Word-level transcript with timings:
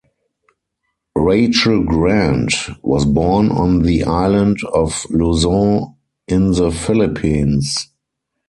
Rachel 1.13 1.83
Grant 1.83 2.55
was 2.81 3.05
born 3.05 3.51
on 3.51 3.83
the 3.83 4.03
island 4.03 4.57
of 4.73 5.05
Luzon 5.11 5.93
in 6.27 6.53
the 6.53 6.71
Philippines. 6.71 7.87